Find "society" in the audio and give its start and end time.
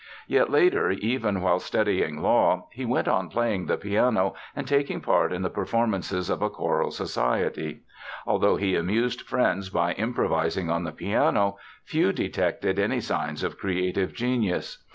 6.89-7.81